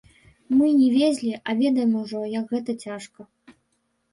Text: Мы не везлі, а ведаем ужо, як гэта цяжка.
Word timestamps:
Мы 0.57 0.69
не 0.77 0.87
везлі, 0.93 1.29
а 1.47 1.55
ведаем 1.61 1.91
ужо, 2.01 2.21
як 2.39 2.45
гэта 2.55 2.71
цяжка. 2.87 3.21